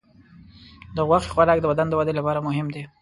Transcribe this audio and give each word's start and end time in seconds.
د 0.95 0.97
غوښې 1.07 1.29
خوراک 1.33 1.57
د 1.61 1.65
بدن 1.71 1.87
د 1.89 1.93
وده 1.99 2.13
لپاره 2.19 2.39
مهم 2.47 2.67
دی. 2.75 2.83